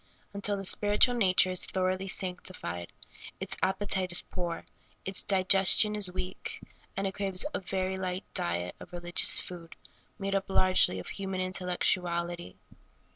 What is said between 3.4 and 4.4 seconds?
appe tite is